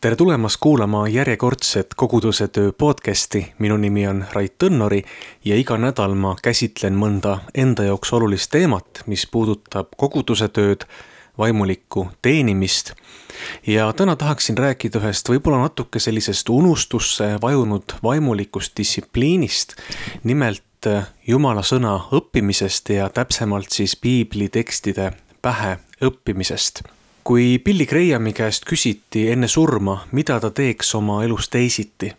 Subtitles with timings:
[0.00, 5.02] tere tulemast kuulama järjekordset Koguduse töö podcasti, minu nimi on Rait Tõnnori
[5.44, 10.86] ja iga nädal ma käsitlen mõnda enda jaoks olulist teemat, mis puudutab koguduse tööd,
[11.38, 12.94] vaimulikku teenimist.
[13.66, 19.76] ja täna tahaksin rääkida ühest võib-olla natuke sellisest unustusse vajunud vaimulikust distsipliinist,
[20.24, 20.88] nimelt
[21.26, 25.12] Jumala sõna õppimisest ja täpsemalt siis piiblitekstide
[25.42, 26.80] pähe õppimisest
[27.24, 32.12] kui Billy Grahami käest küsiti enne surma, mida ta teeks oma elus teisiti,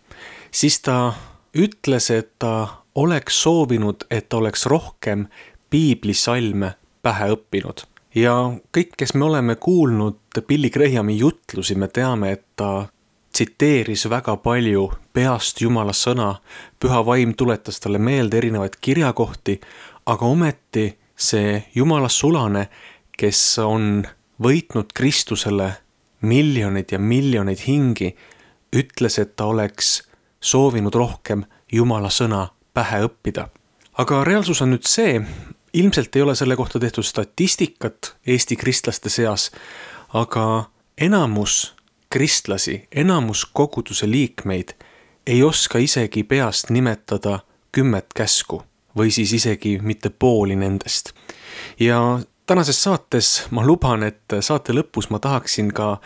[0.50, 1.12] siis ta
[1.58, 5.26] ütles, et ta oleks soovinud, et ta oleks rohkem
[5.70, 7.84] piiblisalme pähe õppinud.
[8.14, 8.34] ja
[8.76, 12.88] kõik, kes me oleme kuulnud Billy Grahami jutlusi, me teame, et ta
[13.32, 16.34] tsiteeris väga palju peast Jumala sõna,
[16.80, 19.60] püha vaim tuletas talle meelde erinevaid kirjakohti,
[20.06, 22.68] aga ometi see Jumala sulane,
[23.16, 24.04] kes on
[24.42, 25.72] võitnud Kristusele
[26.22, 28.14] miljoneid ja miljoneid hingi,
[28.76, 30.02] ütles, et ta oleks
[30.40, 33.48] soovinud rohkem Jumala sõna pähe õppida.
[33.98, 35.20] aga reaalsus on nüüd see,
[35.72, 39.50] ilmselt ei ole selle kohta tehtud statistikat Eesti kristlaste seas,
[40.14, 41.74] aga enamus
[42.12, 44.74] kristlasi, enamus koguduse liikmeid
[45.26, 47.40] ei oska isegi peast nimetada
[47.72, 48.62] kümmet käsku
[48.96, 51.12] või siis isegi mitte pooli nendest.
[51.80, 55.96] ja tänases saates ma luban, et saate lõpus ma tahaksin ka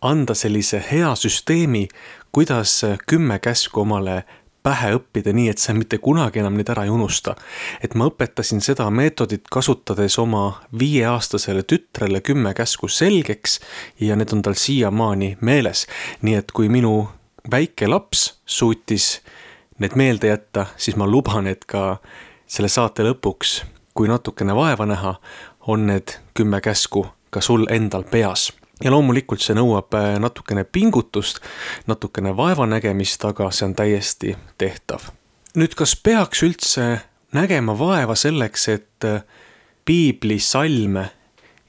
[0.00, 1.88] anda sellise hea süsteemi,
[2.32, 4.24] kuidas kümme käsku omale
[4.62, 7.34] pähe õppida, nii et sa mitte kunagi enam neid ära ei unusta.
[7.82, 13.60] et ma õpetasin seda meetodit kasutades oma viieaastasele tütrele kümme käsku selgeks
[14.00, 15.86] ja need on tal siiamaani meeles.
[16.22, 17.08] nii et kui minu
[17.50, 19.20] väike laps suutis
[19.78, 21.96] need meelde jätta, siis ma luban, et ka
[22.46, 23.62] selle saate lõpuks,
[23.94, 25.14] kui natukene vaeva näha,
[25.66, 28.52] on need kümme käsku ka sul endal peas.
[28.84, 31.42] ja loomulikult see nõuab äh, natukene pingutust,
[31.86, 35.10] natukene vaevanägemist, aga see on täiesti tehtav.
[35.56, 36.86] nüüd, kas peaks üldse
[37.32, 39.22] nägema vaeva selleks, et äh,
[39.84, 41.10] piiblisalme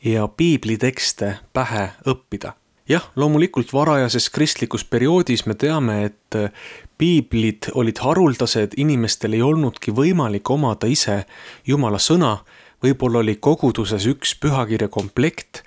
[0.03, 2.55] ja piiblitekste pähe õppida?
[2.89, 6.49] jah, loomulikult varajases kristlikus perioodis me teame, et äh,
[6.97, 11.23] piiblid olid haruldased, inimestel ei olnudki võimalik omada ise
[11.67, 12.37] Jumala sõna
[12.83, 15.63] võib-olla oli koguduses üks pühakirja komplekt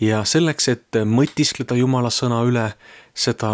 [0.00, 2.70] ja selleks, et mõtiskleda Jumala sõna üle,
[3.14, 3.52] seda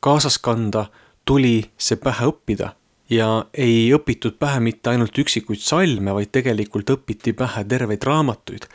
[0.00, 0.88] kaasas kanda,
[1.24, 2.76] tuli see pähe õppida.
[3.10, 3.26] ja
[3.58, 8.68] ei õpitud pähe mitte ainult üksikuid salme, vaid tegelikult õpiti pähe terveid raamatuid.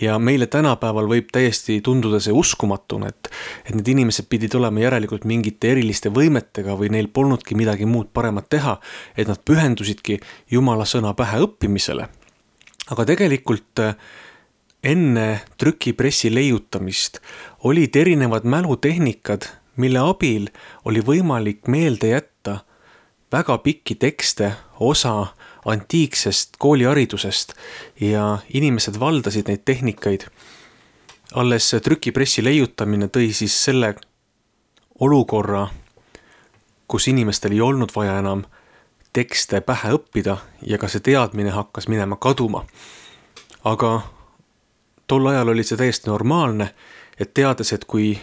[0.00, 3.30] ja meile tänapäeval võib täiesti tunduda see uskumatuna, et,
[3.64, 8.48] et need inimesed pidid olema järelikult mingite eriliste võimetega või neil polnudki midagi muud paremat
[8.48, 8.80] teha,
[9.16, 10.20] et nad pühendusidki
[10.50, 12.10] Jumala sõna pähe õppimisele
[12.90, 13.94] aga tegelikult äh,
[14.82, 17.20] enne trükipressi leiutamist
[17.64, 19.46] olid erinevad mälutehnikad,
[19.76, 20.48] mille abil
[20.84, 22.60] oli võimalik meelde jätta
[23.32, 25.26] väga pikki tekste, osa
[25.64, 27.52] antiiksest kooliharidusest
[28.00, 30.24] ja inimesed valdasid neid tehnikaid.
[31.34, 33.94] alles trükipressi leiutamine tõi siis selle
[34.98, 35.68] olukorra,
[36.88, 38.42] kus inimestel ei olnud vaja enam
[39.12, 42.64] tekste pähe õppida ja ka see teadmine hakkas minema kaduma.
[43.64, 44.00] aga
[45.06, 46.70] tol ajal oli see täiesti normaalne,
[47.18, 48.14] et teades, et kui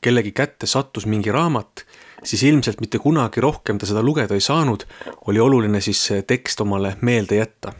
[0.00, 1.84] kellegi kätte sattus mingi raamat,
[2.24, 4.86] siis ilmselt mitte kunagi rohkem ta seda lugeda ei saanud,
[5.28, 7.72] oli oluline siis see tekst omale meelde jätta.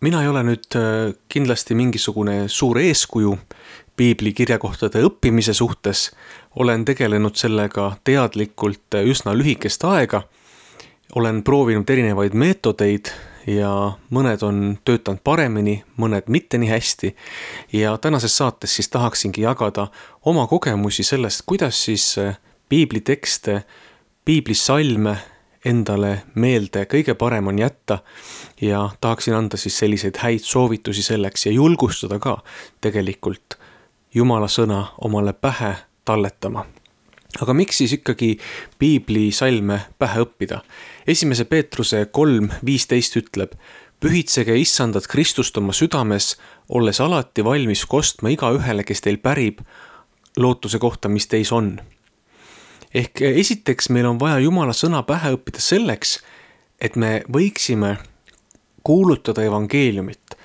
[0.00, 3.38] mina ei ole nüüd äh, kindlasti mingisugune suur eeskuju
[3.96, 6.10] piibli kirjakohtade õppimise suhtes,
[6.54, 10.22] olen tegelenud sellega teadlikult äh, üsna lühikest aega
[11.18, 13.10] olen proovinud erinevaid meetodeid
[13.50, 13.70] ja
[14.14, 17.14] mõned on töötanud paremini, mõned mitte nii hästi.
[17.72, 19.88] ja tänases saates siis tahaksingi jagada
[20.22, 23.64] oma kogemusi sellest, kuidas siis äh, piiblitekste,
[24.24, 25.16] piiblisalme
[25.64, 27.98] endale meelde kõige parem on jätta.
[28.60, 32.38] ja tahaksin anda siis selliseid häid soovitusi selleks ja julgustada ka
[32.80, 33.58] tegelikult
[34.14, 35.74] Jumala sõna omale pähe
[36.04, 36.64] talletama
[37.36, 38.36] aga miks siis ikkagi
[38.78, 40.62] piiblisalme pähe õppida?
[41.06, 43.52] esimese Peetruse kolm viisteist ütleb,
[44.00, 46.36] pühitsege issandat Kristust oma südames,
[46.68, 49.60] olles alati valmis kostma igaühele, kes teil pärib
[50.38, 51.78] lootuse kohta, mis teis on.
[52.94, 56.18] ehk esiteks meil on vaja Jumala sõna pähe õppida selleks,
[56.80, 57.98] et me võiksime
[58.82, 60.38] kuulutada evangeeliumit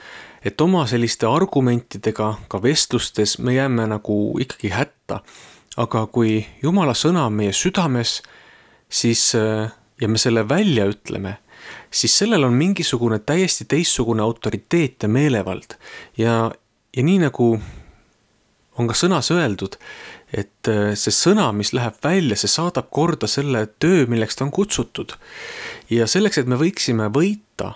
[0.45, 5.21] et oma selliste argumentidega ka vestlustes me jääme nagu ikkagi hätta
[5.77, 8.21] aga kui Jumala sõna on meie südames,
[8.89, 9.71] siis äh,
[10.01, 11.37] ja me selle välja ütleme,
[11.91, 15.77] siis sellel on mingisugune täiesti teistsugune autoriteet ja meelevald.
[16.17, 16.51] ja,
[16.95, 17.55] ja nii nagu
[18.77, 19.77] on ka sõnas öeldud,
[20.33, 24.51] et äh, see sõna, mis läheb välja, see saadab korda selle töö, milleks ta on
[24.51, 25.15] kutsutud.
[25.89, 27.75] ja selleks, et me võiksime võita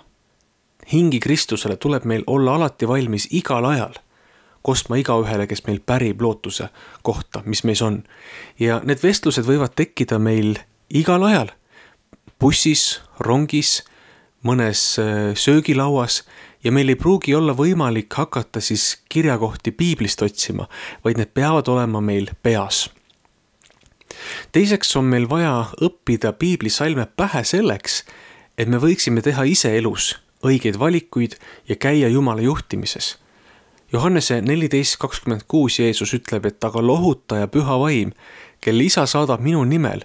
[0.92, 3.98] hingi Kristusele, tuleb meil olla alati valmis igal ajal
[4.68, 6.68] kostma igaühele, kes meil pärib lootuse
[7.06, 8.02] kohta, mis meis on.
[8.60, 10.58] ja need vestlused võivad tekkida meil
[10.92, 11.54] igal ajal.
[12.40, 13.82] bussis, rongis,
[14.44, 16.22] mõnes äh, söögilauas
[16.64, 20.68] ja meil ei pruugi olla võimalik hakata siis kirjakohti piiblist otsima,
[21.04, 22.88] vaid need peavad olema meil peas.
[24.52, 28.04] teiseks on meil vaja õppida piiblisalme pähe selleks,
[28.58, 31.38] et me võiksime teha ise elus õigeid valikuid
[31.68, 33.16] ja käia Jumala juhtimises.
[33.92, 38.12] Johannese neliteist kakskümmend kuus Jeesus ütleb, et aga lohutaja püha vaim,
[38.60, 40.02] kelle isa saadab minu nimel,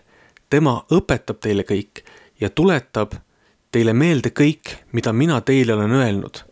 [0.50, 2.06] tema õpetab teile kõik
[2.40, 3.18] ja tuletab
[3.76, 6.44] teile meelde kõik, mida mina teile olen öelnud.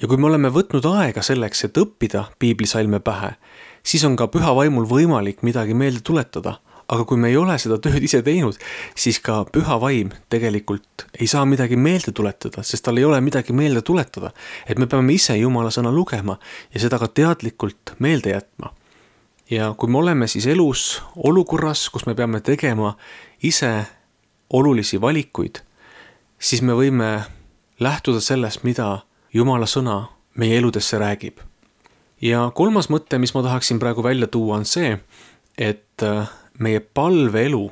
[0.00, 3.30] ja kui me oleme võtnud aega selleks, et õppida piiblisalme pähe,
[3.82, 6.58] siis on ka püha vaimul võimalik midagi meelde tuletada.
[6.88, 8.58] Aga kui me ei ole seda tööd ise teinud,
[8.94, 13.52] siis ka püha vaim tegelikult ei saa midagi meelde tuletada, sest tal ei ole midagi
[13.52, 14.32] meelde tuletada.
[14.66, 16.38] et me peame ise jumala sõna lugema
[16.74, 18.72] ja seda ka teadlikult meelde jätma
[19.50, 22.96] ja kui me oleme siis elus olukorras, kus me peame tegema
[23.42, 23.86] ise
[24.50, 25.60] olulisi valikuid,
[26.38, 27.10] siis me võime
[27.80, 29.02] lähtuda sellest, mida
[29.34, 30.06] Jumala sõna
[30.38, 31.38] meie eludesse räägib.
[32.22, 34.98] ja kolmas mõte, mis ma tahaksin praegu välja tuua, on see,
[35.58, 37.70] et äh, meie palveelu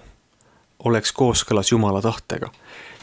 [0.84, 2.50] oleks kooskõlas Jumala tahtega.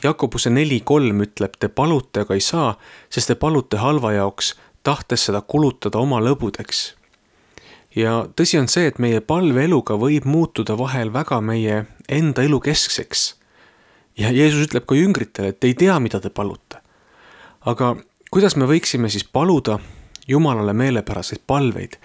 [0.03, 2.73] Jakobuse neli kolm ütleb, te palute, aga ei saa,
[3.09, 6.93] sest te palute halva jaoks, tahtes seda kulutada oma lõbudeks.
[7.95, 13.41] ja tõsi on see, et meie palveeluga võib muutuda vahel väga meie enda elu keskseks
[14.17, 16.79] ja Jeesus ütleb ka jüngritele, et te ei tea, mida te palute.
[17.65, 17.95] aga
[18.31, 19.79] kuidas me võiksime siis paluda
[20.27, 21.97] Jumalale meelepäraseid palveid?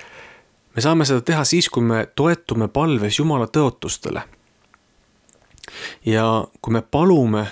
[0.77, 4.23] Me saame seda teha siis, kui me toetume palves Jumala tõotustele.
[6.05, 7.47] ja kui me palume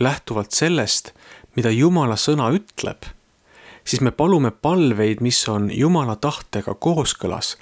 [0.00, 1.12] lähtuvalt sellest,
[1.56, 3.04] mida Jumala sõna ütleb,
[3.84, 7.56] siis me palume palveid, mis on Jumala tahtega kooskõlas.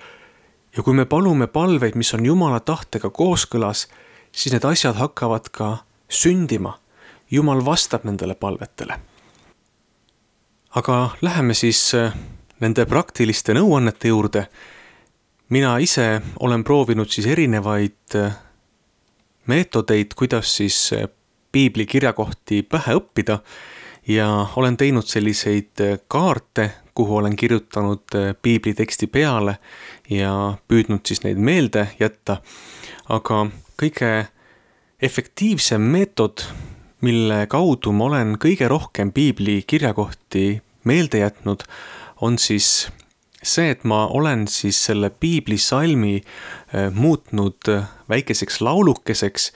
[0.77, 3.89] ja kui me palume palveid, mis on Jumala tahtega kooskõlas,
[4.33, 5.79] siis need asjad hakkavad ka
[6.09, 6.79] sündima.
[7.31, 9.01] Jumal vastab nendele palvetele.
[10.75, 12.15] aga läheme siis äh,
[12.61, 14.47] nende praktiliste nõuannete juurde.
[15.49, 18.37] mina ise olen proovinud siis erinevaid äh,
[19.47, 21.09] meetodeid, kuidas siis äh,
[21.53, 23.41] piibli kirjakohti pähe õppida
[24.07, 29.59] ja olen teinud selliseid kaarte, kuhu olen kirjutanud piibli teksti peale
[30.11, 32.41] ja püüdnud siis neid meelde jätta.
[33.09, 33.47] aga
[33.83, 34.27] kõige
[35.03, 36.45] efektiivsem meetod,
[37.01, 41.65] mille kaudu ma olen kõige rohkem piibli kirjakohti meelde jätnud,
[42.21, 42.89] on siis
[43.43, 47.73] see, et ma olen siis selle piiblisalmi äh, muutnud
[48.09, 49.53] väikeseks laulukeseks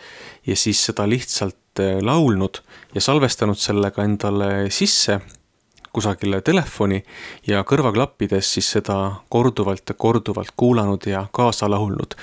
[0.46, 2.62] ja siis seda lihtsalt äh, laulnud
[2.94, 5.20] ja salvestanud selle ka endale sisse
[5.94, 7.00] kusagile telefoni
[7.46, 8.98] ja kõrvaklappides siis seda
[9.30, 12.16] korduvalt ja korduvalt kuulanud ja kaasa laulnud.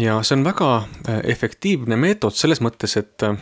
[0.00, 3.36] Ja see on väga äh, efektiivne meetod selles mõttes, et, äh,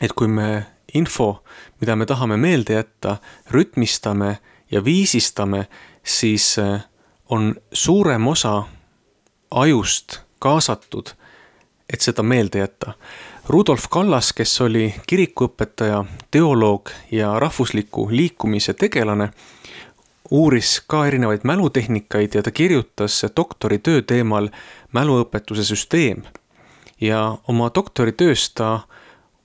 [0.00, 0.48] et kui me
[0.94, 1.44] info,
[1.80, 3.16] mida me tahame meelde jätta,
[3.50, 4.38] rütmistame
[4.70, 5.66] ja viisistame,
[6.04, 6.84] siis äh,
[7.28, 8.62] on suurem osa
[9.50, 11.10] ajust kaasatud,
[11.92, 12.92] et seda meelde jätta.
[13.48, 19.30] Rudolf Kallas, kes oli kirikuõpetaja, teoloog ja rahvusliku liikumise tegelane,
[20.30, 24.48] uuris ka erinevaid mälutehnikaid ja ta kirjutas doktoritöö teemal
[24.92, 26.22] mäluõpetuse süsteem.
[27.00, 28.80] ja oma doktoritöös ta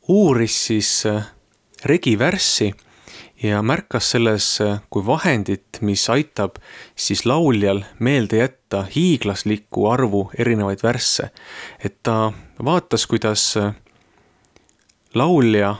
[0.07, 1.03] uuris siis
[1.83, 2.73] äh, regivärssi
[3.43, 6.59] ja märkas selles äh, kui vahendit, mis aitab
[6.95, 11.29] siis lauljal meelde jätta hiiglaslikku arvu erinevaid värsse.
[11.83, 13.73] et ta vaatas, kuidas äh,
[15.13, 15.75] laulja,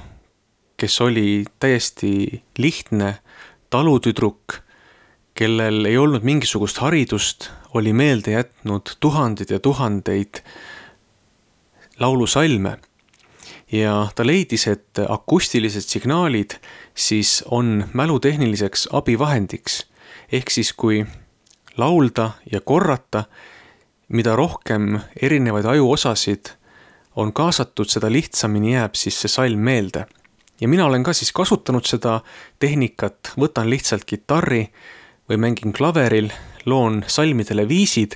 [0.78, 3.18] kes oli täiesti lihtne
[3.70, 4.60] talutüdruk,
[5.34, 10.44] kellel ei olnud mingisugust haridust, oli meelde jätnud tuhandeid ja tuhandeid
[12.00, 12.78] laulusalme.
[13.74, 16.60] Ja ta leidis, et akustilised signaalid
[16.96, 19.86] siis on mälutehniliseks abivahendiks.
[20.32, 21.06] ehk siis, kui
[21.78, 23.24] laulda ja korrata,
[24.08, 26.54] mida rohkem erinevaid ajuosasid
[27.16, 30.06] on kaasatud, seda lihtsamini jääb siis see salm meelde.
[30.62, 32.22] ja mina olen ka siis kasutanud seda
[32.60, 34.70] tehnikat, võtan lihtsalt kitarri
[35.30, 36.30] või mängin klaveril,
[36.66, 38.16] loon salmidele viisid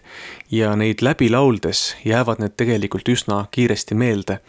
[0.51, 4.39] ja neid läbi lauldes jäävad need tegelikult üsna kiiresti meelde.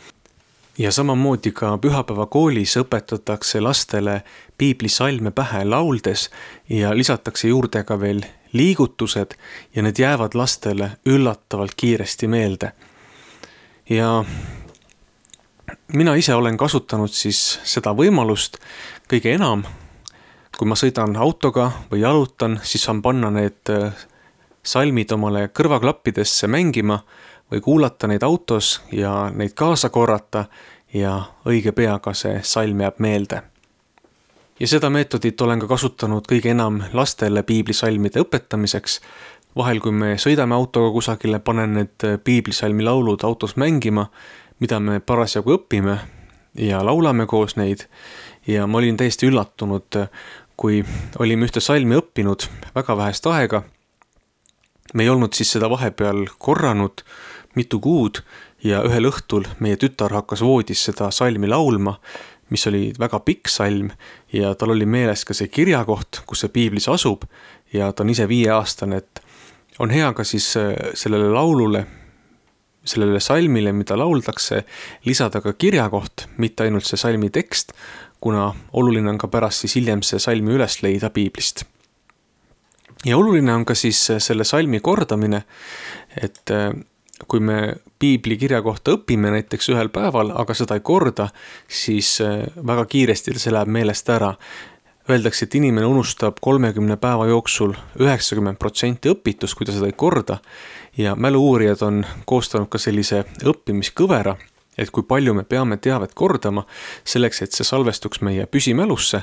[0.79, 4.23] Ja samamoodi ka pühapäevakoolis õpetatakse lastele
[4.59, 6.31] piiblisalme pähe lauldes
[6.69, 9.35] ja lisatakse juurde ka veel liigutused
[9.75, 12.73] ja need jäävad lastele üllatavalt kiiresti meelde.
[13.91, 14.25] ja
[15.93, 18.57] mina ise olen kasutanud siis seda võimalust
[19.11, 19.65] kõige enam.
[20.59, 23.71] kui ma sõidan autoga või jalutan, siis saan panna need
[24.63, 27.03] salmid omale kõrvaklappidesse mängima
[27.51, 30.45] või kuulata neid autos ja neid kaasa korrata
[30.95, 33.43] ja õige pea ka see salm jääb meelde.
[34.61, 39.01] ja seda meetodit olen ka kasutanud kõige enam lastele piiblisalmide õpetamiseks.
[39.57, 44.07] vahel, kui me sõidame autoga kusagile, panen need piiblisalmi laulud autos mängima,
[44.61, 45.99] mida me parasjagu õpime
[46.55, 47.87] ja laulame koos neid.
[48.47, 50.09] ja ma olin täiesti üllatunud,
[50.57, 50.85] kui
[51.19, 53.63] olime ühte salmi õppinud väga vähest aega.
[54.95, 57.05] me ei olnud siis seda vahepeal korranud
[57.57, 58.23] mitu kuud
[58.65, 61.99] ja ühel õhtul meie tütar hakkas voodis seda salmi laulma,
[62.51, 63.91] mis oli väga pikk salm
[64.33, 67.25] ja tal oli meeles ka see kirjakoht, kus see piiblis asub
[67.73, 69.23] ja ta on ise viieaastane, et
[69.79, 71.85] on hea ka siis äh, sellele laulule,
[72.89, 74.63] sellele salmile, mida lauldakse,
[75.05, 77.75] lisada ka kirjakoht, mitte ainult see salmi tekst,
[78.21, 81.65] kuna oluline on ka pärast siis hiljem see salmi üles leida piiblist.
[83.05, 85.45] ja oluline on ka siis selle salmi kordamine,
[86.17, 86.73] et äh,
[87.29, 91.29] kui me piibli kirja kohta õpime näiteks ühel päeval, aga seda ei korda,
[91.69, 94.35] siis äh, väga kiiresti see läheb meelest ära.
[95.09, 100.39] Öeldakse, et inimene unustab kolmekümne päeva jooksul üheksakümmend protsenti õpitust, kui ta seda ei korda.
[100.99, 104.35] ja mälu-uurijad on koostanud ka sellise õppimiskõvera,
[104.79, 106.67] et kui palju me peame teavet kordama
[107.05, 109.23] selleks, et see salvestuks meie püsimälusse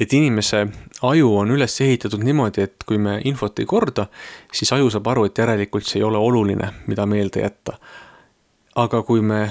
[0.00, 0.66] et inimese
[1.02, 4.06] aju on üles ehitatud niimoodi, et kui me infot ei korda,
[4.52, 7.78] siis aju saab aru, et järelikult see ei ole oluline, mida meelde jätta.
[8.80, 9.50] aga kui me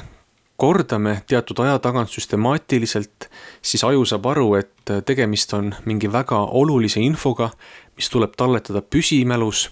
[0.60, 3.30] kordame teatud aja tagant süstemaatiliselt,
[3.62, 7.52] siis aju saab aru, et tegemist on mingi väga olulise infoga,
[7.96, 9.70] mis tuleb talletada püsimälus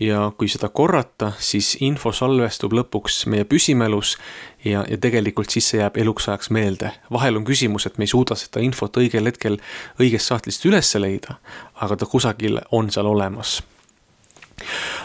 [0.00, 4.16] ja kui seda korrata, siis info salvestub lõpuks meie püsimälus
[4.64, 6.92] ja, ja tegelikult siis see jääb eluks ajaks meelde.
[7.12, 9.58] vahel on küsimus, et me ei suuda seda infot õigel hetkel
[10.00, 11.38] õigest sahtlist üles leida,
[11.80, 13.60] aga ta kusagil on seal olemas.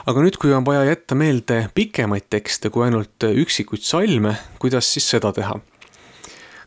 [0.05, 5.10] aga nüüd, kui on vaja jätta meelde pikemaid tekste kui ainult üksikuid salme, kuidas siis
[5.10, 5.60] seda teha?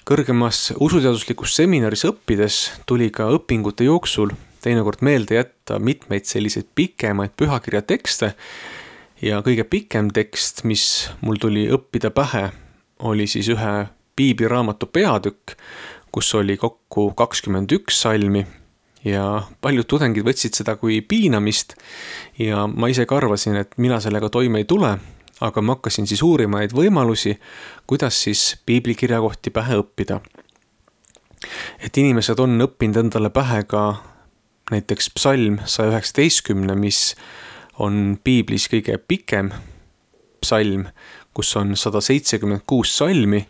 [0.07, 4.31] kõrgemas usuteaduslikus seminaris õppides tuli ka õpingute jooksul
[4.62, 8.35] teinekord meelde jätta mitmeid selliseid pikemaid pühakirja tekste.
[9.23, 12.50] ja kõige pikem tekst, mis mul tuli õppida pähe,
[12.99, 13.87] oli siis ühe
[14.17, 15.57] piibliraamatu peatükk,
[16.12, 18.47] kus oli kokku kakskümmend üks salmi
[19.05, 21.76] ja paljud tudengid võtsid seda kui piinamist
[22.41, 24.97] ja ma ise ka arvasin, et mina sellega toime ei tule,
[25.41, 27.37] aga ma hakkasin siis uurima neid võimalusi,
[27.87, 30.21] kuidas siis piiblikirjakohti pähe õppida.
[31.81, 33.83] et inimesed on õppinud endale pähe ka
[34.71, 37.15] näiteks psalm saja üheksateistkümne, mis
[37.79, 39.53] on piiblis kõige pikem
[40.41, 40.88] psalm,
[41.37, 43.43] kus on sada seitsekümmend kuus salmi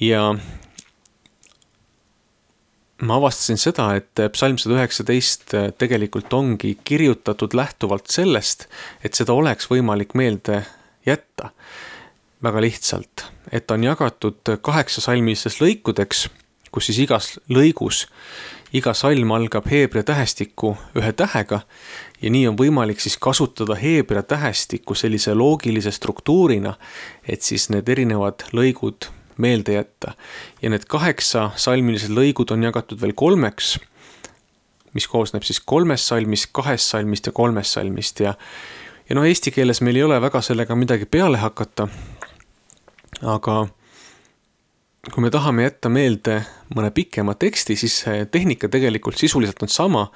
[0.00, 0.28] ja
[3.02, 8.68] ma avastasin seda, et psalm sada üheksateist tegelikult ongi kirjutatud lähtuvalt sellest,
[9.04, 10.62] et seda oleks võimalik meelde
[11.06, 11.50] jätta.
[12.42, 16.26] väga lihtsalt, et on jagatud kaheksasalmilisteks lõikudeks,
[16.70, 18.04] kus siis igas lõigus
[18.76, 21.60] iga salm algab heebrea tähestiku ühe tähega
[22.22, 26.74] ja nii on võimalik siis kasutada heebrea tähestikku sellise loogilise struktuurina,
[27.28, 30.14] et siis need erinevad lõigud meelde jätta.
[30.62, 33.76] ja need kaheksa salmilised lõigud on jagatud veel kolmeks,
[34.94, 38.34] mis koosneb siis kolmest salmist, kahest salmist ja kolmest salmist ja
[39.08, 41.88] ja noh, eesti keeles meil ei ole väga sellega midagi peale hakata,
[43.22, 43.66] aga
[45.14, 46.40] kui me tahame jätta meelde
[46.74, 50.06] mõne pikema teksti, siis see tehnika tegelikult sisuliselt on sama,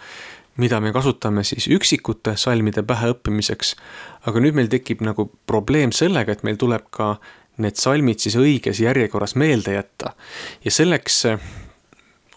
[0.60, 3.76] mida me kasutame siis üksikute salmide päheõppimiseks.
[4.26, 7.16] aga nüüd meil tekib nagu probleem sellega, et meil tuleb ka
[7.60, 10.14] need salmid siis õiges järjekorras meelde jätta.
[10.64, 11.24] ja selleks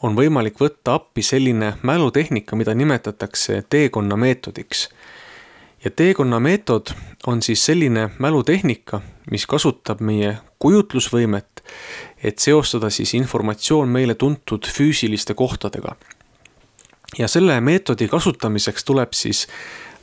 [0.03, 4.89] on võimalik võtta appi selline mälutehnika, mida nimetatakse teekonna meetodiks.
[5.83, 6.93] Ja teekonna meetod
[7.27, 11.53] on siis selline mälutehnika, mis kasutab meie kujutlusvõimet
[12.23, 15.95] et seostada siis informatsioon meile tuntud füüsiliste kohtadega.
[17.17, 19.47] ja selle meetodi kasutamiseks tuleb siis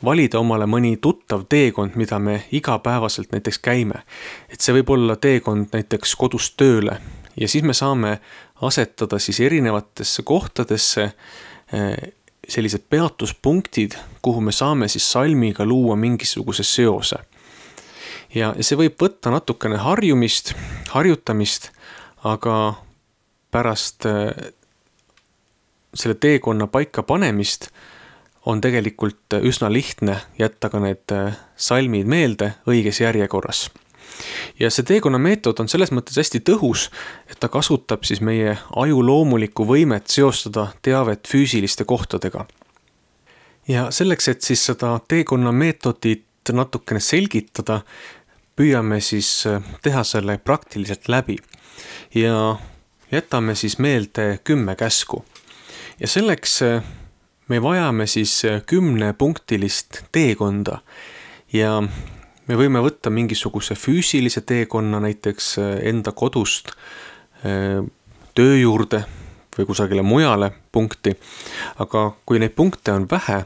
[0.04, 4.02] valida omale mõni tuttav teekond, mida me igapäevaselt näiteks käime.
[4.48, 7.00] et see võib olla teekond näiteks kodust tööle
[7.36, 8.20] ja siis me saame
[8.62, 11.02] asetada siis erinevatesse kohtadesse
[11.72, 12.12] eh,
[12.48, 17.16] sellised peatuspunktid, kuhu me saame siis salmiga luua mingisuguse seose.
[18.34, 20.54] ja see võib võtta natukene harjumist,
[20.90, 21.70] harjutamist
[22.24, 22.74] aga
[23.50, 24.52] pärast äh,
[25.94, 27.70] selle teekonna paika panemist
[28.46, 33.68] on tegelikult üsna lihtne jätta ka need äh, salmid meelde õiges järjekorras.
[34.60, 36.88] Ja see teekonna meetod on selles mõttes hästi tõhus,
[37.30, 42.46] et ta kasutab siis meie aju loomulikku võimet seostada teavet füüsiliste kohtadega.
[43.68, 47.82] ja selleks, et siis seda teekonna meetodit natukene selgitada,
[48.56, 51.38] püüame siis äh, teha selle praktiliselt läbi
[52.14, 52.56] ja
[53.12, 55.24] jätame siis meelde kümme käsku.
[56.00, 56.82] ja selleks äh,
[57.48, 60.78] me vajame siis äh, kümnepunktilist teekonda
[61.52, 61.82] ja
[62.50, 66.74] me võime võtta mingisuguse füüsilise teekonna näiteks äh, enda kodust
[68.34, 69.04] töö juurde
[69.56, 71.14] või kusagile mujale punkti.
[71.78, 73.44] aga kui neid punkte on vähe,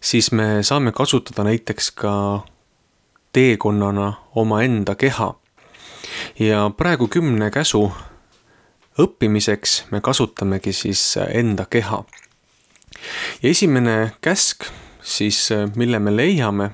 [0.00, 2.42] siis me saame kasutada näiteks ka
[3.32, 5.34] teekonnana omaenda keha.
[6.38, 7.92] ja praegu kümne käsu
[8.98, 12.04] õppimiseks me kasutamegi siis enda keha.
[13.42, 14.64] ja esimene käsk
[15.02, 16.70] siis, mille me leiame,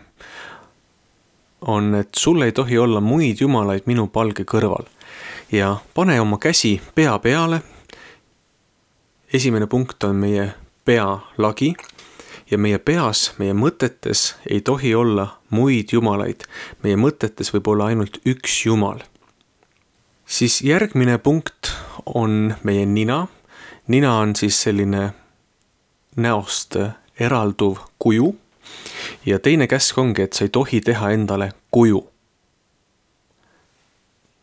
[1.60, 4.86] on, et sul ei tohi olla muid jumalaid minu palge kõrval.
[5.52, 7.62] ja pane oma käsi pea peale.
[9.32, 11.74] esimene punkt on meie pealagi
[12.50, 16.44] ja meie peas, meie mõtetes ei tohi olla muid jumalaid.
[16.82, 19.02] meie mõtetes võib olla ainult üks jumal.
[20.26, 21.72] siis järgmine punkt
[22.06, 23.26] on meie nina.
[23.86, 25.12] nina on siis selline
[26.16, 26.76] näost
[27.20, 28.36] eralduv kuju.
[29.28, 32.06] Ja teine käsk ongi, et sa ei tohi teha endale kuju.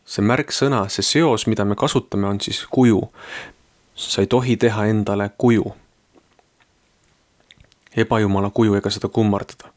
[0.06, 3.00] see märksõna, see seos, mida me kasutame, on siis kuju.
[3.94, 5.74] sa ei tohi teha endale kuju.
[7.96, 9.72] ebajumala kuju ega seda kummardada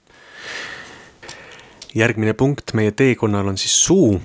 [1.96, 4.22] järgmine punkt meie teekonnal on siis suu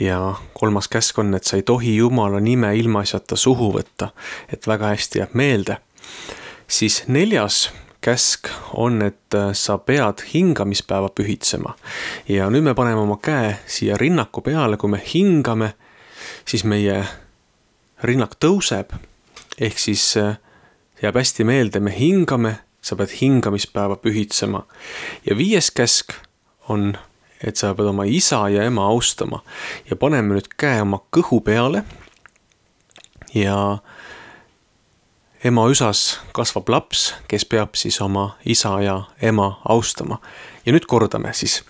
[0.00, 4.08] ja kolmas käsk on, et sa ei tohi Jumala nime ilmaasjata suhu võtta,
[4.52, 5.76] et väga hästi jääb meelde.
[6.68, 7.72] siis neljas
[8.04, 11.74] käsk on, et äh, sa pead hingamispäeva pühitsema
[12.28, 15.72] ja nüüd me paneme oma käe siia rinnaku peale, kui me hingame,
[16.48, 17.00] siis meie
[18.04, 18.92] rinnak tõuseb.
[19.60, 20.36] ehk siis äh,
[21.02, 24.66] jääb hästi meelde, me hingame, sa pead hingamispäeva pühitsema
[25.24, 26.12] ja viies käsk
[26.68, 26.92] on,
[27.40, 29.40] et sa pead oma isa ja ema austama
[29.90, 31.84] ja paneme nüüd käe oma kõhu peale.
[33.34, 33.78] ja
[35.44, 40.18] ema üsas kasvab laps, kes peab siis oma isa ja ema austama.
[40.66, 41.62] ja nüüd kordame siis.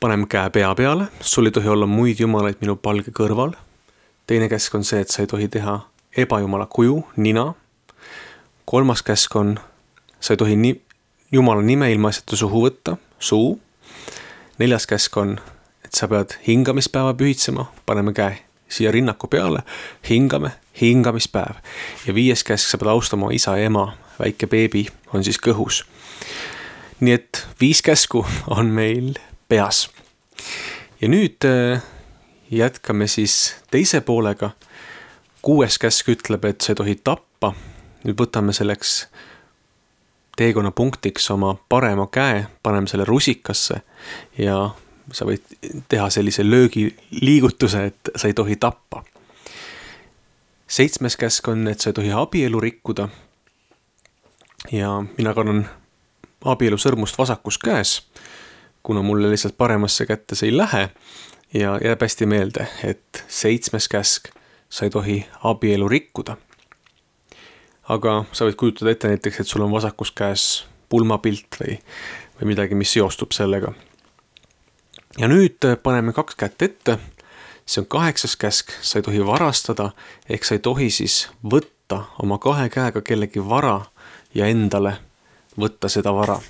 [0.00, 3.56] paneme käe pea peale, sul ei tohi olla muid jumalaid minu palge kõrval.
[4.26, 5.80] teine käsk on see, et sa ei tohi teha
[6.16, 7.54] ebajumala kuju, nina.
[8.64, 9.58] kolmas käsk on,
[10.20, 10.80] sa ei tohi ni-,
[11.32, 13.60] jumala nime ilmaasjata suhu võtta, suu
[14.58, 15.40] neljas käsk on,
[15.84, 19.62] et sa pead hingamispäeva pühitsema, paneme käe siia rinnaku peale,
[20.08, 20.50] hingame,
[20.80, 21.56] hingamispäev.
[22.06, 25.84] ja viies käsk, sa pead austama isa ja ema, väike beebi on siis kõhus.
[27.00, 29.14] nii et viis käsku on meil
[29.48, 29.88] peas.
[31.00, 31.82] ja nüüd äh,
[32.50, 34.50] jätkame siis teise poolega.
[35.42, 37.54] kuues käsk ütleb, et sa ei tohi tappa.
[38.04, 39.08] nüüd võtame selleks
[40.38, 43.80] teekonnapunktiks oma parema käe, paneme selle rusikasse
[44.38, 44.70] ja
[45.12, 45.44] sa võid
[45.88, 49.04] teha sellise löögiliigutuse, et sa ei tohi tappa.
[50.66, 53.08] seitsmes käsk on, et sa ei tohi abielu rikkuda.
[54.72, 55.68] ja mina kannan
[56.44, 58.02] abielu sõrmust vasakus käes,
[58.82, 60.90] kuna mulle lihtsalt paremasse kätte see ei lähe
[61.54, 64.28] ja jääb hästi meelde, et seitsmes käsk,
[64.68, 66.36] sa ei tohi abielu rikkuda
[67.88, 70.46] aga sa võid kujutada ette näiteks, et sul on vasakus käes
[70.92, 71.78] pulmapilt või,
[72.38, 73.72] või midagi, mis seostub sellega.
[75.18, 76.98] Ja nüüd äh, paneme kaks kätt ette.
[77.66, 79.90] see on kaheksas käsk, sa ei tohi varastada,
[80.28, 83.82] ehk sa ei tohi siis võtta oma kahe käega kellegi vara
[84.34, 84.96] ja endale
[85.58, 86.40] võtta seda vara.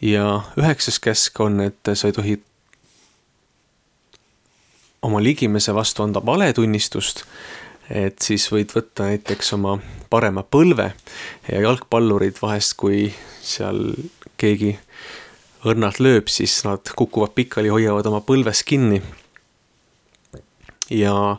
[0.00, 2.42] ja üheksas käsk on, et sa ei tohi
[5.02, 7.24] oma ligimese vastu anda valetunnistust
[7.90, 9.76] et siis võid võtta näiteks oma
[10.10, 10.92] parema põlve
[11.48, 13.12] ja jalgpallurid vahest, kui
[13.42, 13.94] seal
[14.36, 14.76] keegi
[15.66, 19.02] õrnalt lööb, siis nad kukuvad pikali, hoiavad oma põlves kinni.
[20.90, 21.36] ja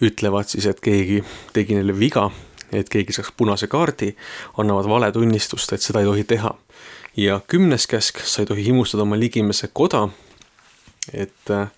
[0.00, 2.30] ütlevad siis, et keegi tegi neile viga,
[2.72, 4.14] et keegi saaks punase kaardi,
[4.58, 6.54] annavad valetunnistust, et seda ei tohi teha.
[7.16, 10.08] ja kümnes käsk, sa ei tohi himustada oma ligimese koda.
[11.12, 11.68] et äh,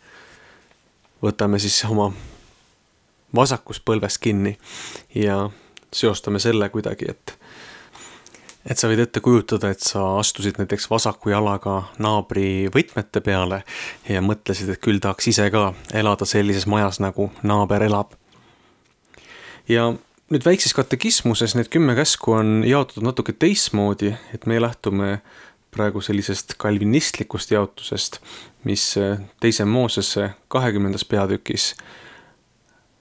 [1.23, 2.13] võtame siis oma
[3.35, 4.59] vasakust põlvest kinni
[5.15, 5.51] ja
[5.93, 7.39] seostame selle kuidagi, et
[8.67, 13.63] et sa võid ette kujutada, et sa astusid näiteks vasaku jalaga naabri võtmete peale
[14.09, 18.15] ja mõtlesid, et küll tahaks ise ka elada sellises majas, nagu naaber elab.
[19.69, 19.91] ja
[20.33, 25.21] nüüd väikses katekismuses need kümme käsku on jaotatud natuke teistmoodi, et me lähtume
[25.71, 28.19] praegu sellisest kalvinistlikust jaotusest,
[28.65, 28.95] mis
[29.41, 31.75] teise Moosese kahekümnendas peatükis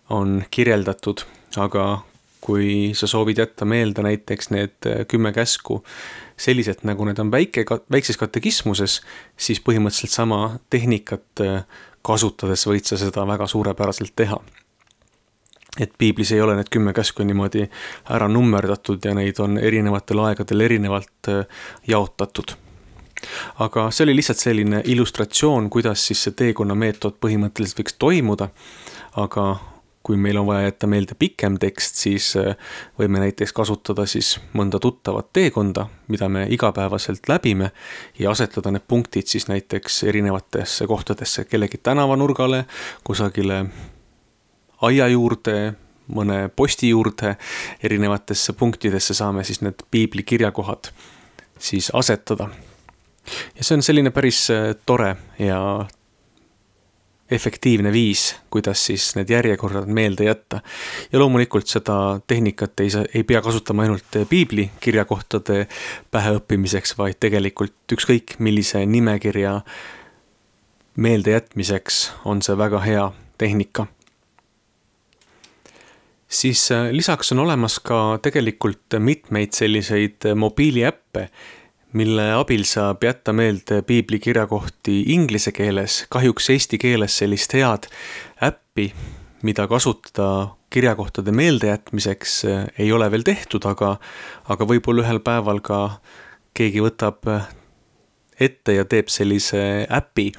[0.10, 1.24] on kirjeldatud,
[1.58, 2.04] aga
[2.42, 5.84] kui sa soovid jätta meelde näiteks need äh, kümme käsku
[6.38, 9.02] sellised, nagu need on väike, väikses katekismuses,
[9.38, 11.64] siis põhimõtteliselt sama tehnikat äh,
[12.06, 14.40] kasutades võid sa seda väga suurepäraselt teha.
[15.80, 17.68] et piiblis ei ole need kümme käsku niimoodi
[18.10, 21.46] ära nummerdatud ja neid on erinevatel aegadel erinevalt äh,
[21.88, 22.56] jaotatud
[23.66, 28.50] aga see oli lihtsalt selline illustratsioon, kuidas siis see teekonnameetod põhimõtteliselt võiks toimuda,
[29.18, 29.46] aga
[30.08, 32.56] kui meil on vaja jätta meelde pikem tekst, siis äh,
[33.00, 37.74] võime näiteks kasutada siis mõnda tuttavat teekonda, mida me igapäevaselt läbime
[38.20, 42.64] ja asetada need punktid siis näiteks erinevatesse kohtadesse, kellegi tänavanurgale,
[43.04, 43.66] kusagile
[44.88, 45.74] aia juurde,
[46.08, 47.36] mõne posti juurde,
[47.84, 50.94] erinevatesse punktidesse saame siis need piibli kirjakohad
[51.60, 52.48] siis asetada.
[53.56, 55.60] ja see on selline päris äh, tore ja
[57.32, 60.62] efektiivne viis, kuidas siis need järjekorrad meelde jätta.
[61.12, 65.68] ja loomulikult seda tehnikat ei saa, ei pea kasutama ainult piibli kirjakohtade
[66.12, 69.62] päheõppimiseks, vaid tegelikult ükskõik millise nimekirja
[70.96, 73.88] meeldejätmiseks on see väga hea tehnika.
[76.28, 81.30] siis äh, lisaks on olemas ka tegelikult mitmeid selliseid mobiiliäppe
[81.94, 86.06] mille abil saab jätta meelde piibli kirjakohti inglise keeles.
[86.10, 87.88] kahjuks eesti keeles sellist head
[88.44, 88.94] äppi,
[89.42, 92.42] mida kasutada kirjakohtade meeldejätmiseks,
[92.80, 93.96] ei ole veel tehtud, aga,
[94.50, 96.02] aga võib-olla ühel päeval ka
[96.58, 97.24] keegi võtab
[98.40, 100.32] ette ja teeb sellise äpi,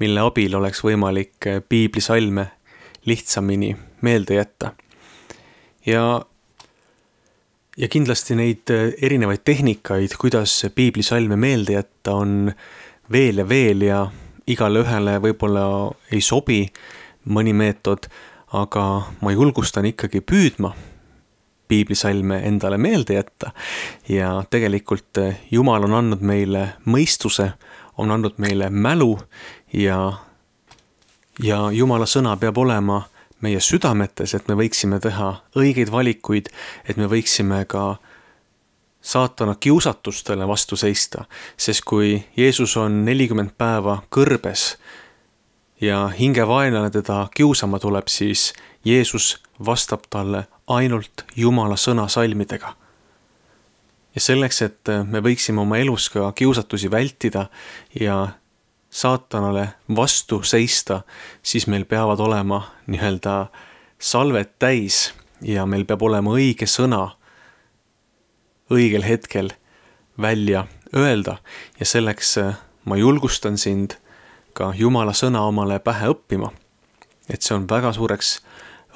[0.00, 2.46] mille abil oleks võimalik piiblisalme
[3.06, 4.72] lihtsamini meelde jätta.
[5.86, 6.22] ja
[7.76, 12.52] ja kindlasti neid äh, erinevaid tehnikaid, kuidas piiblisalme meelde jätta, on
[13.12, 14.04] veel ja veel ja
[14.46, 15.64] igale ühele võib-olla
[16.12, 16.64] ei sobi
[17.32, 18.08] mõni meetod,
[18.52, 18.86] aga
[19.22, 20.72] ma julgustan ikkagi püüdma
[21.72, 23.52] piiblisalme endale meelde jätta.
[24.08, 27.52] Ja tegelikult äh, Jumal on andnud meile mõistuse,
[27.96, 29.14] on andnud meile mälu
[29.72, 29.98] ja,
[31.40, 33.02] ja Jumala sõna peab olema
[33.42, 36.48] meie südametes, et me võiksime teha õigeid valikuid,
[36.88, 37.96] et me võiksime ka
[39.02, 41.24] saatana kiusatustele vastu seista,
[41.56, 44.76] sest kui Jeesus on nelikümmend päeva kõrbes
[45.82, 48.52] ja hingevaenlane teda kiusama tuleb, siis
[48.84, 52.76] Jeesus vastab talle ainult Jumala sõna salmidega.
[54.14, 57.46] ja selleks, et me võiksime oma elus ka kiusatusi vältida
[58.00, 58.28] ja
[58.92, 61.00] saatanale vastu seista,
[61.42, 63.46] siis meil peavad olema nii-öelda
[63.98, 67.06] salved täis ja meil peab olema õige sõna
[68.72, 69.50] õigel hetkel
[70.20, 71.38] välja öelda
[71.80, 73.96] ja selleks äh, ma julgustan sind
[74.52, 76.52] ka Jumala sõna omale pähe õppima.
[77.28, 78.42] et see on väga suureks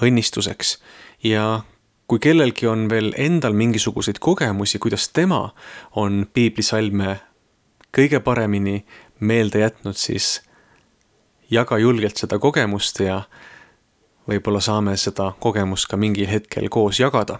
[0.02, 0.76] õnnistuseks
[1.24, 1.62] ja
[2.06, 5.54] kui kellelgi on veel endal mingisuguseid kogemusi, kuidas tema
[5.96, 7.16] on piiblisalme
[7.96, 8.84] kõige paremini
[9.20, 10.42] meelde jätnud, siis
[11.50, 13.22] jaga julgelt seda kogemust ja
[14.26, 17.38] võib-olla saame seda kogemust ka mingil hetkel koos jagada.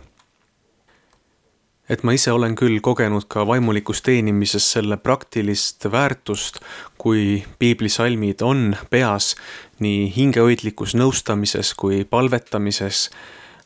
[1.89, 6.59] et ma ise olen küll kogenud ka vaimulikus teenimises selle praktilist väärtust,
[6.99, 9.37] kui piiblisalmid on peas
[9.79, 13.11] nii hingehoidlikus nõustamises kui palvetamises,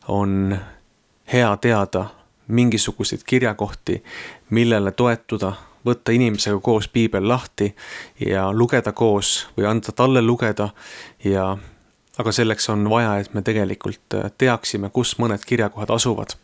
[0.08, 0.58] on
[1.32, 2.04] hea teada
[2.48, 4.02] mingisuguseid kirjakohti,
[4.50, 5.52] millele toetuda
[5.86, 7.70] võtta inimesega koos piibel lahti
[8.26, 10.70] ja lugeda koos või anda talle lugeda
[11.24, 11.56] ja
[12.20, 16.36] aga selleks on vaja, et me tegelikult äh, teaksime, kus mõned kirjakohad asuvad.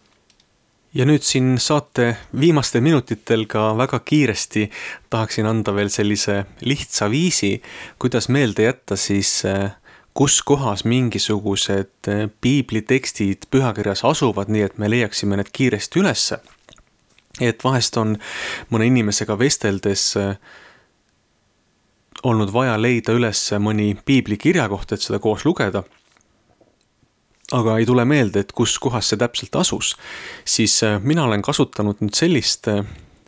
[0.96, 4.70] ja nüüd siin saate viimastel minutitel ka väga kiiresti
[5.10, 7.60] tahaksin anda veel sellise lihtsa viisi,
[7.98, 9.74] kuidas meelde jätta siis äh,
[10.14, 16.40] kus kohas mingisugused äh, piiblitekstid pühakirjas asuvad, nii et me leiaksime need kiiresti ülesse
[17.40, 18.16] et vahest on
[18.72, 20.36] mõne inimesega vesteldes äh,
[22.24, 25.84] olnud vaja leida üles mõni piibli kirjakoht, et seda koos lugeda.
[27.52, 29.94] aga ei tule meelde, et kus kohas see täpselt asus,
[30.44, 32.82] siis äh, mina olen kasutanud nüüd sellist äh,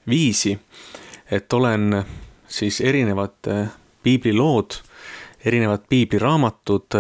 [0.09, 0.59] viisi,
[1.31, 2.05] et olen
[2.49, 3.45] siis erinevad
[4.03, 4.81] piiblilood,
[5.45, 6.97] erinevad piibliraamatud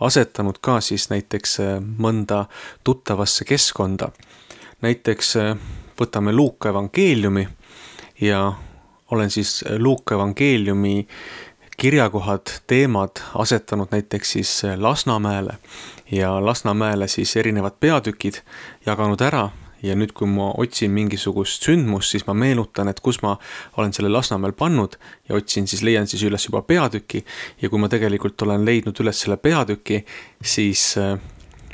[0.00, 1.58] asetanud ka siis näiteks
[1.98, 2.44] mõnda
[2.84, 4.12] tuttavasse keskkonda.
[4.80, 5.34] näiteks
[6.00, 7.48] võtame Luuka evangeeliumi
[8.20, 8.52] ja
[9.10, 11.06] olen siis Luuka evangeeliumi
[11.76, 15.58] kirjakohad, teemad asetanud näiteks siis Lasnamäele
[16.10, 18.34] ja Lasnamäele siis erinevad peatükid
[18.86, 19.48] jaganud ära.
[19.82, 23.34] Ja nüüd, kui ma otsin mingisugust sündmust, siis ma meenutan, et kus ma
[23.76, 24.96] olen selle Lasnamäel pannud
[25.28, 27.20] ja otsin siis, leian siis üles juba peatüki.
[27.60, 30.00] Ja kui ma tegelikult olen leidnud üles selle peatüki,
[30.42, 31.20] siis äh,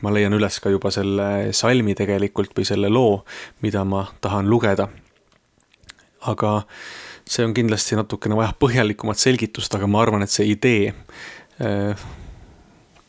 [0.03, 3.23] ma leian üles ka juba selle salmi tegelikult või selle loo,
[3.63, 4.89] mida ma tahan lugeda.
[6.23, 6.63] aga
[7.27, 10.93] see on kindlasti natukene vajab põhjalikumat selgitust, aga ma arvan, et see idee,
[11.63, 12.05] äh,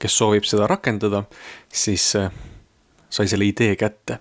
[0.01, 1.23] kes soovib seda rakendada,
[1.69, 2.31] siis äh,
[3.09, 4.19] sai selle idee kätte.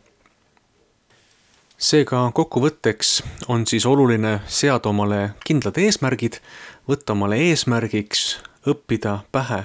[1.83, 6.39] seega kokkuvõtteks on siis oluline seada omale kindlad eesmärgid,
[6.89, 8.37] võtta omale eesmärgiks
[8.71, 9.65] õppida pähe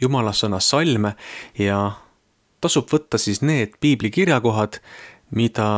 [0.00, 1.12] jumala sõna salme
[1.58, 1.92] ja
[2.60, 4.80] tasub võtta siis need piibli kirjakohad,
[5.30, 5.68] mida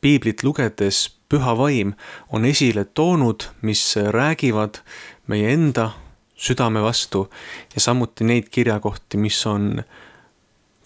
[0.00, 1.94] piiblit lugedes püha vaim
[2.32, 4.80] on esile toonud, mis räägivad
[5.26, 5.90] meie enda
[6.38, 7.26] südame vastu
[7.74, 9.82] ja samuti neid kirjakohti, mis on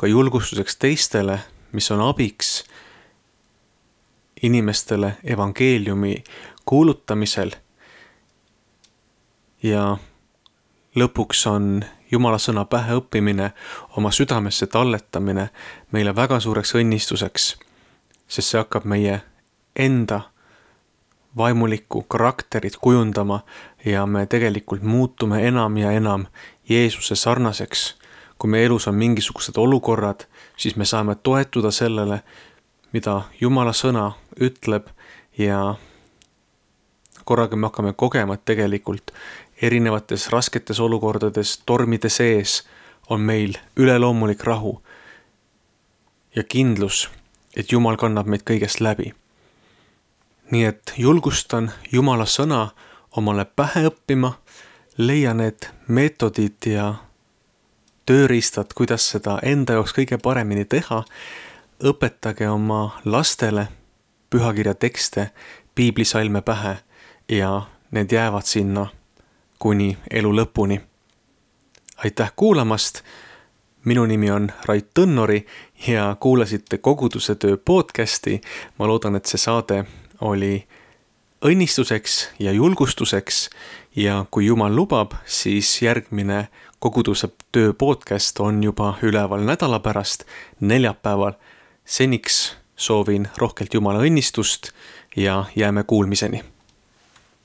[0.01, 1.39] ka julgustuseks teistele,
[1.73, 2.65] mis on abiks
[4.43, 6.25] inimestele evangeeliumi
[6.65, 7.51] kuulutamisel.
[9.63, 9.97] ja
[10.99, 13.51] lõpuks on Jumala sõna pähe õppimine,
[13.97, 15.49] oma südamesse talletamine
[15.93, 17.47] meile väga suureks õnnistuseks,
[18.29, 19.23] sest see hakkab meie
[19.77, 20.21] enda
[21.37, 23.41] vaimulikku karakterit kujundama
[23.85, 26.27] ja me tegelikult muutume enam ja enam
[26.69, 28.03] Jeesuse sarnaseks.
[28.39, 30.25] kui meie elus on mingisugused olukorrad,
[30.57, 32.23] siis me saame toetuda sellele,
[32.93, 34.89] mida Jumala sõna ütleb
[35.39, 35.75] ja
[37.25, 39.13] korraga me hakkame kogema, et tegelikult
[39.63, 42.63] erinevates rasketes olukordades, tormide sees
[43.11, 44.83] on meil üleloomulik rahu
[46.37, 47.11] ja kindlus,
[47.57, 49.13] et Jumal kannab meid kõigest läbi.
[50.51, 52.71] nii et julgustan Jumala sõna
[53.17, 54.33] omale pähe õppima,
[54.99, 56.95] leia need meetodid ja
[58.07, 61.05] tööriistad, kuidas seda enda jaoks kõige paremini teha,
[61.81, 63.69] õpetage oma lastele
[64.31, 65.31] pühakirja tekste,
[65.75, 66.77] piiblisalme pähe
[67.29, 68.87] ja need jäävad sinna
[69.63, 70.81] kuni elu lõpuni.
[71.97, 73.03] aitäh kuulamast.
[73.85, 75.47] minu nimi on Rait Tõnnori
[75.87, 78.41] ja kuulasite Koguduse töö podcasti.
[78.79, 79.85] ma loodan, et see saade
[80.21, 80.67] oli
[81.47, 83.51] õnnistuseks ja julgustuseks
[83.97, 86.49] ja kui jumal lubab, siis järgmine
[86.79, 90.25] Koguduse töö podcast on juba üleval nädala pärast,
[90.61, 91.33] neljapäeval.
[91.85, 94.73] seniks soovin rohkelt Jumala õnnistust
[95.17, 96.43] ja jääme kuulmiseni